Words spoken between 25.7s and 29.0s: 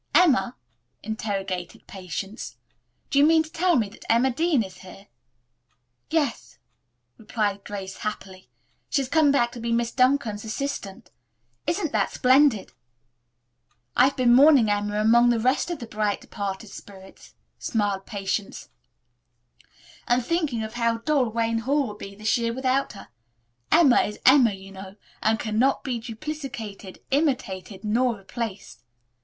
be duplicated, imitated nor replaced.